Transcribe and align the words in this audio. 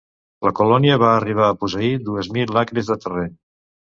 La 0.45 0.51
colònia 0.59 0.95
va 1.03 1.09
arribar 1.17 1.49
a 1.49 1.57
posseir 1.65 1.91
dues 2.07 2.31
mil 2.37 2.57
acres 2.65 2.89
de 2.93 3.01
terreny. 3.07 3.37